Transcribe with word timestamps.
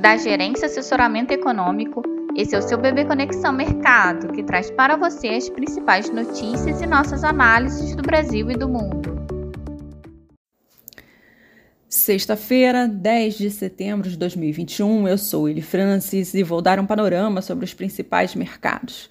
da 0.00 0.16
Gerência 0.16 0.66
Assessoramento 0.66 1.32
Econômico. 1.32 2.02
Esse 2.36 2.54
é 2.54 2.58
o 2.58 2.62
seu 2.62 2.78
Bebê 2.78 3.04
Conexão 3.04 3.52
Mercado, 3.52 4.32
que 4.32 4.44
traz 4.44 4.70
para 4.70 4.96
você 4.96 5.28
as 5.28 5.48
principais 5.48 6.08
notícias 6.08 6.80
e 6.80 6.86
nossas 6.86 7.24
análises 7.24 7.96
do 7.96 8.02
Brasil 8.02 8.48
e 8.48 8.54
do 8.54 8.68
mundo. 8.68 9.18
Sexta-feira, 11.88 12.86
10 12.86 13.38
de 13.38 13.50
setembro 13.50 14.08
de 14.08 14.16
2021, 14.16 15.08
eu 15.08 15.18
sou 15.18 15.48
Eli 15.48 15.62
Francis 15.62 16.32
e 16.32 16.44
vou 16.44 16.62
dar 16.62 16.78
um 16.78 16.86
panorama 16.86 17.42
sobre 17.42 17.64
os 17.64 17.74
principais 17.74 18.36
mercados. 18.36 19.08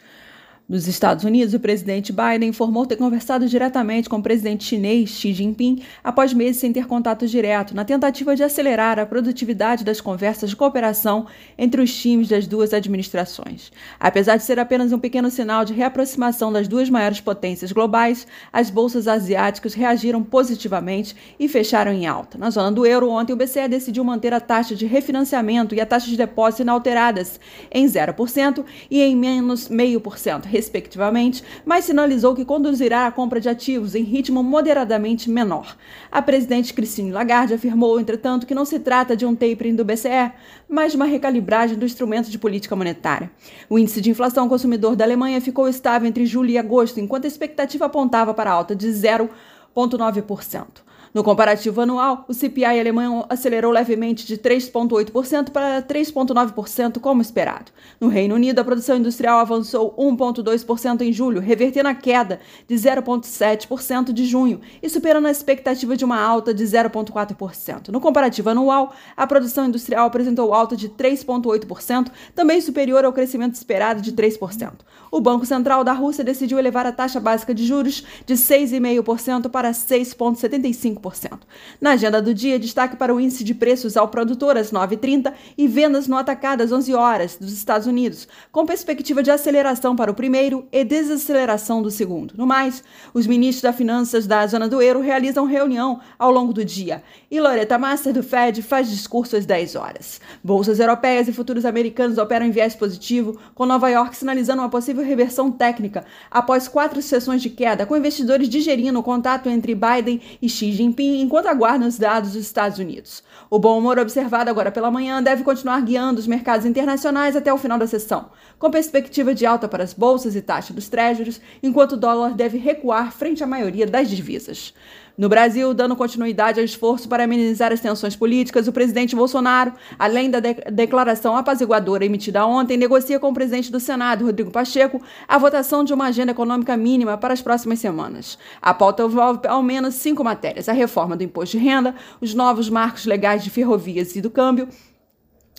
Nos 0.70 0.86
Estados 0.86 1.24
Unidos, 1.24 1.54
o 1.54 1.62
presidente 1.62 2.12
Biden 2.12 2.50
informou 2.50 2.86
ter 2.86 2.98
conversado 2.98 3.48
diretamente 3.48 4.10
com 4.10 4.18
o 4.18 4.22
presidente 4.22 4.66
chinês 4.66 5.12
Xi 5.12 5.32
Jinping 5.32 5.82
após 6.04 6.34
meses 6.34 6.58
sem 6.58 6.74
ter 6.74 6.86
contato 6.86 7.26
direto, 7.26 7.74
na 7.74 7.86
tentativa 7.86 8.36
de 8.36 8.44
acelerar 8.44 9.00
a 9.00 9.06
produtividade 9.06 9.86
das 9.86 10.02
conversas 10.02 10.50
de 10.50 10.58
cooperação 10.58 11.26
entre 11.58 11.82
os 11.82 11.96
times 11.96 12.28
das 12.28 12.46
duas 12.46 12.74
administrações. 12.74 13.72
Apesar 13.98 14.36
de 14.36 14.44
ser 14.44 14.60
apenas 14.60 14.92
um 14.92 15.00
pequeno 15.00 15.32
sinal 15.32 15.64
de 15.64 15.74
reaproximação 15.74 16.52
das 16.52 16.68
duas 16.68 16.90
maiores 16.90 17.22
potências 17.22 17.72
globais, 17.72 18.28
as 18.52 18.70
bolsas 18.70 19.08
asiáticas 19.08 19.74
reagiram 19.74 20.22
positivamente 20.22 21.16
e 21.40 21.48
fecharam 21.48 21.94
em 21.94 22.08
alta. 22.08 22.38
Na 22.38 22.50
zona 22.50 22.74
do 22.74 22.86
euro, 22.86 23.10
ontem 23.10 23.32
o 23.32 23.38
BCE 23.38 23.70
decidiu 23.70 24.04
manter 24.04 24.34
a 24.34 24.42
taxa 24.42 24.76
de 24.76 24.86
refinanciamento 24.86 25.74
e 25.74 25.80
a 25.80 25.86
taxa 25.86 26.08
de 26.08 26.18
depósito 26.18 26.64
inalteradas 26.64 27.40
em 27.72 27.86
0% 27.86 28.66
e 28.92 29.02
em 29.02 29.16
menos 29.16 29.70
0,5% 29.70 30.57
respectivamente, 30.58 31.44
mas 31.66 31.86
sinalizou 31.86 32.36
que 32.36 32.44
conduzirá 32.44 33.08
a 33.08 33.12
compra 33.12 33.40
de 33.40 33.48
ativos 33.48 33.96
em 33.96 34.04
ritmo 34.04 34.44
moderadamente 34.44 35.30
menor. 35.30 35.78
A 36.12 36.22
presidente 36.22 36.74
Christine 36.74 37.12
Lagarde 37.12 37.54
afirmou, 37.54 38.00
entretanto, 38.00 38.46
que 38.46 38.56
não 38.56 38.66
se 38.66 38.80
trata 38.80 39.16
de 39.16 39.26
um 39.26 39.36
tapering 39.36 39.76
do 39.76 39.86
BCE, 39.86 40.32
mas 40.68 40.92
de 40.92 40.98
uma 40.98 41.06
recalibragem 41.06 41.78
do 41.78 41.86
instrumento 41.86 42.30
de 42.30 42.38
política 42.38 42.76
monetária. 42.76 43.32
O 43.70 43.80
índice 43.80 44.02
de 44.02 44.10
inflação 44.10 44.50
consumidor 44.50 44.96
da 44.96 45.06
Alemanha 45.06 45.40
ficou 45.40 45.68
estável 45.68 46.08
entre 46.08 46.26
julho 46.26 46.50
e 46.50 46.58
agosto, 46.58 47.00
enquanto 47.00 47.26
a 47.26 47.28
expectativa 47.28 47.86
apontava 47.86 48.34
para 48.34 48.52
alta 48.52 48.76
de 48.76 48.88
0,9%. 48.88 50.88
No 51.14 51.24
comparativo 51.24 51.82
anual, 51.82 52.26
o 52.28 52.34
CPI 52.34 52.80
alemão 52.80 53.26
acelerou 53.30 53.72
levemente 53.72 54.26
de 54.26 54.38
3,8% 54.38 55.52
para 55.52 55.82
3,9%, 55.82 57.00
como 57.00 57.22
esperado. 57.22 57.72
No 58.00 58.08
Reino 58.08 58.36
Unido, 58.36 58.60
a 58.60 58.64
produção 58.64 58.98
industrial 58.98 59.40
avançou 59.40 59.96
1,2% 59.98 61.02
em 61.02 61.12
julho, 61.12 61.40
revertendo 61.40 61.90
a 61.90 61.96
queda 61.96 62.40
de 62.68 62.76
0,7% 62.76 64.12
de 64.12 64.26
junho 64.26 64.62
e 64.82 64.90
superando 64.90 65.28
a 65.28 65.32
expectativa 65.32 65.96
de 65.96 66.06
uma 66.06 66.20
alta 66.20 66.54
de 66.54 66.64
0,4%. 66.64 67.90
No 67.90 68.02
comparativo 68.02 68.50
anual, 68.50 68.94
a 69.16 69.26
produção 69.26 69.66
industrial 69.66 70.08
apresentou 70.08 70.54
alta 70.54 70.76
de 70.76 70.90
3,8%, 70.90 72.12
também 72.36 72.60
superior 72.62 73.06
ao 73.06 73.14
crescimento 73.14 73.56
esperado 73.56 74.02
de 74.02 74.12
3%. 74.12 74.72
O 75.10 75.22
Banco 75.22 75.46
Central 75.46 75.84
da 75.84 75.94
Rússia 75.94 76.24
decidiu 76.24 76.60
elevar 76.60 76.86
a 76.86 76.92
taxa 76.92 77.20
básica 77.20 77.54
de 77.54 77.66
juros 77.66 78.04
de 78.26 78.34
6,5% 78.36 79.50
para 79.50 79.72
6,75%. 79.72 80.97
5%. 80.98 81.40
Na 81.80 81.92
agenda 81.92 82.22
do 82.22 82.34
dia, 82.34 82.60
destaque 82.60 82.96
para 82.96 83.14
o 83.14 83.20
índice 83.20 83.44
de 83.44 83.54
preços 83.54 83.96
ao 83.96 84.08
produtor 84.08 84.58
às 84.58 84.72
9h30 84.72 85.34
e 85.58 85.68
vendas 85.68 86.08
no 86.08 86.18
atacado 86.18 86.62
às 86.62 86.72
11 86.72 86.94
horas 86.94 87.38
dos 87.38 87.54
Estados 87.54 87.88
Unidos, 87.88 88.28
com 88.52 88.66
perspectiva 88.66 89.24
de 89.24 89.32
aceleração 89.32 89.96
para 89.96 90.12
o 90.12 90.16
primeiro 90.16 90.68
e 90.72 90.84
desaceleração 90.84 91.82
do 91.82 91.92
segundo. 91.92 92.34
No 92.38 92.46
mais, 92.46 92.84
os 93.14 93.28
ministros 93.28 93.62
das 93.62 93.76
Finanças 93.76 94.28
da 94.28 94.46
zona 94.48 94.68
do 94.68 94.82
euro 94.82 95.02
realizam 95.02 95.46
reunião 95.46 96.00
ao 96.18 96.32
longo 96.32 96.54
do 96.54 96.66
dia 96.66 97.04
e 97.30 97.40
Loretta 97.40 97.78
Master 97.78 98.14
do 98.14 98.24
Fed 98.24 98.62
faz 98.62 98.90
discurso 98.90 99.36
às 99.36 99.46
10 99.46 99.76
horas. 99.76 100.20
Bolsas 100.44 100.80
europeias 100.80 101.28
e 101.28 101.34
futuros 101.34 101.66
americanos 101.66 102.18
operam 102.18 102.46
em 102.46 102.52
viés 102.52 102.76
positivo, 102.76 103.38
com 103.54 103.66
Nova 103.66 103.90
York 103.90 104.16
sinalizando 104.16 104.62
uma 104.62 104.70
possível 104.70 105.04
reversão 105.04 105.52
técnica 105.52 106.06
após 106.32 106.68
quatro 106.68 107.02
sessões 107.02 107.42
de 107.42 107.50
queda, 107.50 107.86
com 107.86 107.96
investidores 107.96 108.50
digerindo 108.50 109.00
o 109.00 109.04
contato 109.04 109.50
entre 109.50 109.76
Biden 109.76 110.22
e 110.42 110.50
Xi 110.50 110.72
Jinping 110.72 110.87
Jinping 110.88 111.22
enquanto 111.22 111.48
aguardam 111.48 111.88
os 111.88 111.98
dados 111.98 112.32
dos 112.32 112.42
Estados 112.42 112.80
Unidos. 112.80 113.22
O 113.50 113.60
bom 113.60 113.78
humor 113.78 114.00
observado 114.00 114.50
agora 114.50 114.72
pela 114.72 114.90
manhã 114.90 115.22
deve 115.22 115.44
continuar 115.44 115.82
guiando 115.82 116.20
os 116.20 116.28
mercados 116.28 116.66
internacionais 116.66 117.36
até 117.36 117.54
o 117.54 117.58
final 117.58 117.78
da 117.78 117.86
sessão, 117.86 118.30
com 118.58 118.72
perspectiva 118.72 119.36
de 119.36 119.46
alta 119.46 119.68
para 119.68 119.84
as 119.84 119.94
bolsas 119.94 120.36
e 120.36 120.42
taxa 120.42 120.74
dos 120.74 120.88
treasuries, 120.88 121.42
enquanto 121.62 121.94
o 121.94 121.98
dólar 121.98 122.34
deve 122.34 122.58
recuar 122.58 123.12
frente 123.12 123.44
à 123.44 123.48
maioria 123.48 123.86
das 123.86 124.10
divisas. 124.10 124.74
No 125.18 125.28
Brasil, 125.28 125.74
dando 125.74 125.96
continuidade 125.96 126.60
ao 126.60 126.64
esforço 126.64 127.10
para 127.10 127.24
amenizar 127.24 127.74
as 127.74 127.80
tensões 127.80 128.16
políticas, 128.16 128.68
o 128.68 128.72
presidente 128.72 129.16
Bolsonaro, 129.16 129.74
além 129.98 130.30
da 130.30 130.40
de 130.40 130.54
declaração 130.72 131.36
apaziguadora 131.36 132.06
emitida 132.06 132.46
ontem, 132.46 132.78
negocia 132.78 133.20
com 133.20 133.30
o 133.30 133.34
presidente 133.34 133.72
do 133.72 133.80
Senado, 133.80 134.26
Rodrigo 134.26 134.52
Pacheco, 134.52 135.02
a 135.28 135.40
votação 135.40 135.84
de 135.84 135.92
uma 135.92 136.06
agenda 136.06 136.34
econômica 136.34 136.78
mínima 136.78 137.18
para 137.18 137.34
as 137.34 137.42
próximas 137.42 137.80
semanas. 137.80 138.38
A 138.62 138.76
pauta 138.76 139.02
envolve 139.02 139.48
ao 139.48 139.64
menos 139.64 139.96
cinco 139.96 140.24
matérias: 140.24 140.70
a 140.70 140.74
reforma 140.74 141.18
do 141.18 141.24
imposto 141.24 141.58
de 141.58 141.64
renda, 141.64 141.96
os 142.22 142.36
novos 142.36 142.70
marcos 142.70 143.08
legais 143.08 143.44
de 143.44 143.50
ferrovias 143.50 144.16
e 144.16 144.22
do 144.22 144.30
câmbio, 144.30 144.70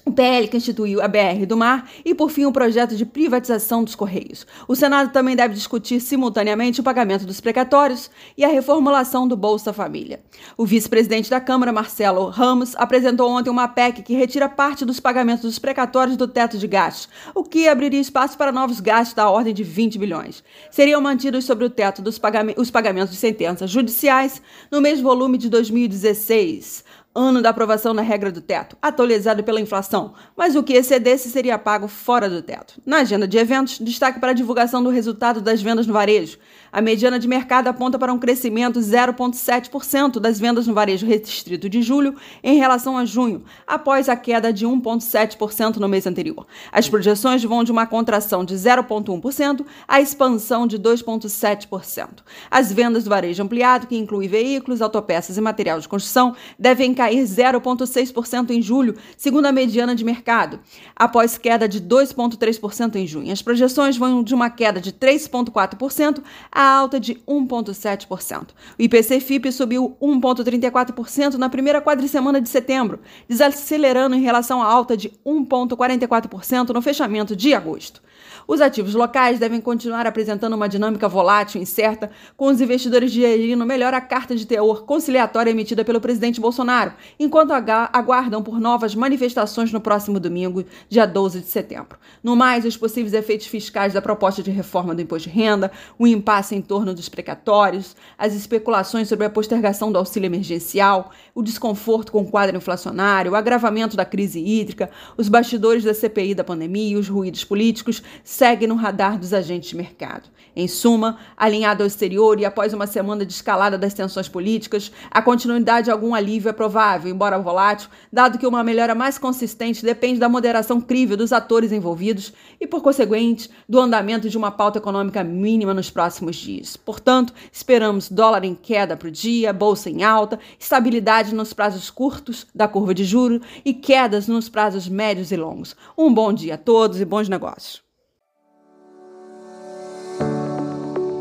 o 0.08 0.12
PL 0.12 0.48
que 0.48 0.56
instituiu 0.56 1.02
a 1.02 1.06
BR 1.06 1.44
do 1.46 1.54
Mar 1.54 1.86
e, 2.02 2.14
por 2.14 2.30
fim, 2.30 2.46
o 2.46 2.52
projeto 2.52 2.96
de 2.96 3.04
privatização 3.04 3.84
dos 3.84 3.94
Correios. 3.94 4.46
O 4.66 4.74
Senado 4.74 5.12
também 5.12 5.36
deve 5.36 5.52
discutir 5.52 6.00
simultaneamente 6.00 6.80
o 6.80 6.82
pagamento 6.82 7.26
dos 7.26 7.42
precatórios 7.42 8.10
e 8.36 8.42
a 8.42 8.48
reformulação 8.48 9.28
do 9.28 9.36
Bolsa 9.36 9.70
Família. 9.70 10.20
O 10.56 10.64
vice-presidente 10.64 11.28
da 11.28 11.42
Câmara, 11.42 11.74
Marcelo 11.74 12.30
Ramos, 12.30 12.74
apresentou 12.76 13.30
ontem 13.30 13.50
uma 13.50 13.68
PEC 13.68 14.02
que 14.02 14.14
retira 14.14 14.48
parte 14.48 14.82
dos 14.82 14.98
pagamentos 14.98 15.42
dos 15.42 15.58
precatórios 15.58 16.16
do 16.16 16.26
teto 16.26 16.56
de 16.56 16.66
gastos, 16.66 17.10
o 17.34 17.44
que 17.44 17.68
abriria 17.68 18.00
espaço 18.00 18.38
para 18.38 18.50
novos 18.50 18.80
gastos 18.80 19.14
da 19.14 19.28
ordem 19.28 19.52
de 19.52 19.62
20 19.62 19.98
bilhões. 19.98 20.42
Seriam 20.70 21.02
mantidos 21.02 21.44
sobre 21.44 21.66
o 21.66 21.70
teto 21.70 22.00
dos 22.00 22.18
pagamentos, 22.18 22.62
os 22.62 22.70
pagamentos 22.70 23.12
de 23.12 23.18
sentenças 23.18 23.68
judiciais 23.70 24.40
no 24.70 24.80
mesmo 24.80 25.06
volume 25.06 25.36
de 25.36 25.50
2016 25.50 26.82
ano 27.14 27.42
da 27.42 27.50
aprovação 27.50 27.94
da 27.94 28.02
regra 28.02 28.30
do 28.30 28.40
teto, 28.40 28.76
atualizado 28.80 29.42
pela 29.42 29.60
inflação, 29.60 30.14
mas 30.36 30.54
o 30.54 30.62
que 30.62 30.74
excedesse 30.74 31.30
seria 31.30 31.58
pago 31.58 31.88
fora 31.88 32.28
do 32.28 32.42
teto. 32.42 32.80
Na 32.86 32.98
agenda 32.98 33.26
de 33.26 33.38
eventos, 33.38 33.78
destaque 33.78 34.20
para 34.20 34.30
a 34.30 34.34
divulgação 34.34 34.82
do 34.82 34.90
resultado 34.90 35.40
das 35.40 35.60
vendas 35.60 35.86
no 35.86 35.92
varejo. 35.92 36.38
A 36.70 36.82
mediana 36.82 37.18
de 37.18 37.26
mercado 37.26 37.68
aponta 37.68 37.98
para 37.98 38.12
um 38.12 38.18
crescimento 38.18 38.78
0,7% 38.78 40.20
das 40.20 40.38
vendas 40.38 40.66
no 40.66 40.74
varejo 40.74 41.06
restrito 41.06 41.68
de 41.68 41.80
julho 41.80 42.14
em 42.42 42.58
relação 42.58 42.96
a 42.96 43.04
junho, 43.04 43.42
após 43.66 44.08
a 44.08 44.14
queda 44.14 44.52
de 44.52 44.66
1,7% 44.66 45.76
no 45.76 45.88
mês 45.88 46.06
anterior. 46.06 46.46
As 46.70 46.88
projeções 46.88 47.42
vão 47.42 47.64
de 47.64 47.72
uma 47.72 47.86
contração 47.86 48.44
de 48.44 48.54
0,1% 48.54 49.64
à 49.88 50.00
expansão 50.00 50.66
de 50.66 50.78
2,7%. 50.78 52.08
As 52.50 52.70
vendas 52.70 53.04
do 53.04 53.10
varejo 53.10 53.42
ampliado, 53.42 53.86
que 53.86 53.96
inclui 53.96 54.28
veículos, 54.28 54.82
autopeças 54.82 55.36
e 55.36 55.40
material 55.40 55.80
de 55.80 55.88
construção, 55.88 56.36
devem 56.58 56.94
cair 56.98 57.08
cair 57.08 57.22
0,6% 57.22 58.50
em 58.50 58.60
julho, 58.60 58.94
segundo 59.16 59.46
a 59.46 59.52
mediana 59.52 59.94
de 59.94 60.04
mercado, 60.04 60.60
após 60.94 61.38
queda 61.38 61.68
de 61.68 61.80
2,3% 61.80 62.96
em 62.96 63.06
junho. 63.06 63.32
As 63.32 63.42
projeções 63.42 63.96
vão 63.96 64.22
de 64.22 64.34
uma 64.34 64.50
queda 64.50 64.80
de 64.80 64.92
3,4% 64.92 66.22
a 66.52 66.62
alta 66.62 67.00
de 67.00 67.14
1,7%. 67.26 68.48
O 68.78 68.82
IPC-FIP 68.82 69.50
subiu 69.52 69.96
1,34% 70.00 71.34
na 71.34 71.48
primeira 71.48 71.80
quadricemana 71.80 72.40
de 72.40 72.48
setembro, 72.48 73.00
desacelerando 73.28 74.14
em 74.14 74.20
relação 74.20 74.62
à 74.62 74.66
alta 74.66 74.96
de 74.96 75.10
1,44% 75.24 76.70
no 76.70 76.82
fechamento 76.82 77.34
de 77.34 77.54
agosto. 77.54 78.02
Os 78.46 78.62
ativos 78.62 78.94
locais 78.94 79.38
devem 79.38 79.60
continuar 79.60 80.06
apresentando 80.06 80.54
uma 80.54 80.68
dinâmica 80.68 81.06
volátil 81.06 81.58
e 81.58 81.62
incerta, 81.62 82.10
com 82.34 82.46
os 82.46 82.60
investidores 82.60 83.12
digerindo 83.12 83.64
melhor 83.66 83.92
a 83.92 84.00
carta 84.00 84.34
de 84.34 84.46
teor 84.46 84.84
conciliatória 84.84 85.50
emitida 85.50 85.84
pelo 85.84 86.00
presidente 86.00 86.40
Bolsonaro, 86.40 86.87
enquanto 87.18 87.52
aguardam 87.52 88.42
por 88.42 88.60
novas 88.60 88.94
manifestações 88.94 89.72
no 89.72 89.80
próximo 89.80 90.20
domingo, 90.20 90.64
dia 90.88 91.06
12 91.06 91.40
de 91.40 91.46
setembro. 91.46 91.98
No 92.22 92.36
mais, 92.36 92.64
os 92.64 92.76
possíveis 92.76 93.14
efeitos 93.14 93.46
fiscais 93.46 93.92
da 93.92 94.02
proposta 94.02 94.42
de 94.42 94.50
reforma 94.50 94.94
do 94.94 95.02
imposto 95.02 95.28
de 95.28 95.34
renda, 95.34 95.70
o 95.98 96.06
impasse 96.06 96.54
em 96.54 96.60
torno 96.60 96.94
dos 96.94 97.08
precatórios, 97.08 97.96
as 98.16 98.34
especulações 98.34 99.08
sobre 99.08 99.26
a 99.26 99.30
postergação 99.30 99.90
do 99.90 99.98
auxílio 99.98 100.26
emergencial, 100.26 101.10
o 101.34 101.42
desconforto 101.42 102.12
com 102.12 102.22
o 102.22 102.30
quadro 102.30 102.56
inflacionário, 102.56 103.32
o 103.32 103.36
agravamento 103.36 103.96
da 103.96 104.04
crise 104.04 104.40
hídrica, 104.40 104.90
os 105.16 105.28
bastidores 105.28 105.84
da 105.84 105.94
CPI 105.94 106.34
da 106.34 106.44
pandemia 106.44 106.92
e 106.92 106.96
os 106.96 107.08
ruídos 107.08 107.44
políticos 107.44 108.02
segue 108.24 108.66
no 108.66 108.74
radar 108.74 109.18
dos 109.18 109.32
agentes 109.32 109.70
de 109.70 109.76
mercado. 109.76 110.28
Em 110.56 110.66
suma, 110.66 111.18
alinhado 111.36 111.82
ao 111.82 111.86
exterior 111.86 112.40
e 112.40 112.44
após 112.44 112.74
uma 112.74 112.86
semana 112.86 113.24
de 113.24 113.32
escalada 113.32 113.78
das 113.78 113.94
tensões 113.94 114.28
políticas, 114.28 114.90
a 115.10 115.22
continuidade 115.22 115.84
de 115.84 115.90
algum 115.90 116.14
alívio 116.14 116.48
é 116.48 116.52
provável, 116.52 116.77
embora 117.08 117.38
volátil, 117.38 117.88
dado 118.12 118.38
que 118.38 118.46
uma 118.46 118.64
melhora 118.64 118.94
mais 118.94 119.18
consistente 119.18 119.84
depende 119.84 120.20
da 120.20 120.28
moderação 120.28 120.80
crível 120.80 121.16
dos 121.16 121.32
atores 121.32 121.72
envolvidos 121.72 122.32
e, 122.60 122.66
por 122.66 122.82
conseguinte, 122.82 123.50
do 123.68 123.80
andamento 123.80 124.28
de 124.28 124.38
uma 124.38 124.50
pauta 124.50 124.78
econômica 124.78 125.24
mínima 125.24 125.74
nos 125.74 125.90
próximos 125.90 126.36
dias. 126.36 126.76
Portanto, 126.76 127.32
esperamos 127.52 128.08
dólar 128.08 128.44
em 128.44 128.54
queda 128.54 128.96
para 128.96 129.08
o 129.08 129.10
dia, 129.10 129.52
bolsa 129.52 129.90
em 129.90 130.02
alta, 130.02 130.38
estabilidade 130.58 131.34
nos 131.34 131.52
prazos 131.52 131.90
curtos 131.90 132.46
da 132.54 132.68
curva 132.68 132.94
de 132.94 133.04
juros 133.04 133.40
e 133.64 133.74
quedas 133.74 134.28
nos 134.28 134.48
prazos 134.48 134.88
médios 134.88 135.32
e 135.32 135.36
longos. 135.36 135.74
Um 135.96 136.12
bom 136.12 136.32
dia 136.32 136.54
a 136.54 136.58
todos 136.58 137.00
e 137.00 137.04
bons 137.04 137.28
negócios. 137.28 137.82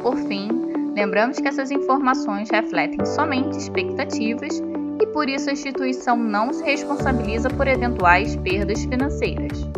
Por 0.01 0.15
fim, 0.27 0.47
lembramos 0.95 1.37
que 1.37 1.47
essas 1.47 1.69
informações 1.69 2.49
refletem 2.49 3.05
somente 3.05 3.57
expectativas 3.57 4.61
por 5.13 5.29
isso 5.29 5.49
a 5.49 5.53
instituição 5.53 6.17
não 6.17 6.53
se 6.53 6.63
responsabiliza 6.63 7.49
por 7.49 7.67
eventuais 7.67 8.35
perdas 8.35 8.83
financeiras. 8.83 9.76